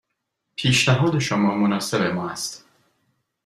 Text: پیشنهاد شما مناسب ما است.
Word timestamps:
پیشنهاد 0.55 1.19
شما 1.19 1.55
مناسب 1.55 2.01
ما 2.01 2.29
است. 2.29 2.65